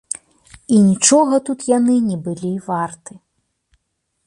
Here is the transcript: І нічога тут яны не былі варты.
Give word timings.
І 0.77 0.79
нічога 0.85 1.35
тут 1.51 1.59
яны 1.77 1.95
не 2.09 2.17
былі 2.29 2.53
варты. 2.71 3.13